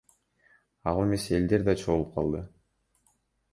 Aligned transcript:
Ал 0.91 0.97
эмес 1.03 1.27
элдер 1.37 1.65
да 1.69 1.77
чогулуп 1.83 2.11
калды. 2.19 2.43